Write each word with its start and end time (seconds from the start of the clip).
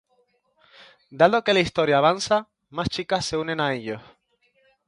Dado 1.11 1.43
que 1.43 1.53
la 1.53 1.59
historia 1.59 1.99
avanza, 1.99 2.47
más 2.71 2.89
chicas 2.89 3.23
se 3.23 3.37
unen 3.37 3.59
a 3.61 3.71
ellos. 3.75 4.01